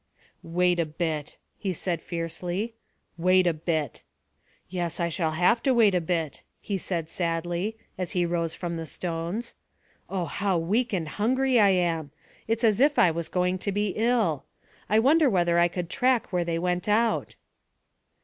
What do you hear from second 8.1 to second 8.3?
he